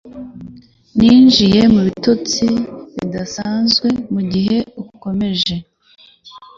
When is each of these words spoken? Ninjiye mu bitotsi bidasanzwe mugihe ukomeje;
Ninjiye 1.01 1.61
mu 1.73 1.81
bitotsi 1.87 2.45
bidasanzwe 2.97 3.87
mugihe 4.13 4.57
ukomeje; 4.81 5.55